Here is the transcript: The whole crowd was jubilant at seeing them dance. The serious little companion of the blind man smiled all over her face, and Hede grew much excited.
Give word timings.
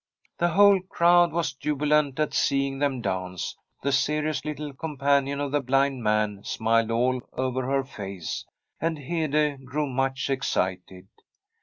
The 0.39 0.47
whole 0.47 0.79
crowd 0.81 1.31
was 1.31 1.53
jubilant 1.53 2.19
at 2.19 2.33
seeing 2.33 2.79
them 2.79 3.01
dance. 3.01 3.55
The 3.83 3.91
serious 3.91 4.43
little 4.43 4.73
companion 4.73 5.39
of 5.39 5.51
the 5.51 5.61
blind 5.61 6.01
man 6.01 6.43
smiled 6.43 6.89
all 6.89 7.21
over 7.33 7.67
her 7.67 7.83
face, 7.83 8.43
and 8.79 8.97
Hede 8.97 9.63
grew 9.63 9.85
much 9.85 10.27
excited. 10.31 11.07